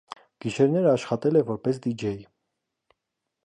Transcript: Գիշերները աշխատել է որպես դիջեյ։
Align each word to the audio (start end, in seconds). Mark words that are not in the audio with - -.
Գիշերները 0.45 0.89
աշխատել 0.93 1.39
է 1.41 1.43
որպես 1.51 1.81
դիջեյ։ 1.85 2.19